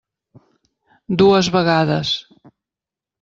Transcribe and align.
Dues 1.21 1.49
vegades. 1.57 2.15